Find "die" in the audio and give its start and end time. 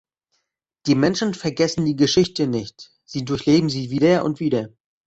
0.87-0.95, 1.85-1.95